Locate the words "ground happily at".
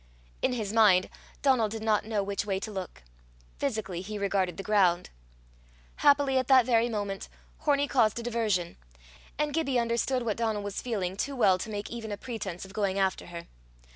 4.63-6.47